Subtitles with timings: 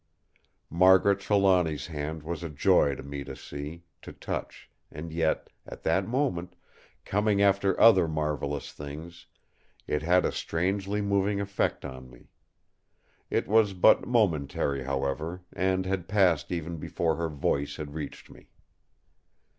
[0.71, 6.07] Margaret Trelawny's hand was a joy to me to see—to touch; and yet at that
[6.07, 6.55] moment,
[7.05, 9.27] coming after other marvellous things,
[9.85, 12.31] it had a strangely moving effect on me.
[13.29, 18.47] It was but momentary, however, and had passed even before her voice had reached me.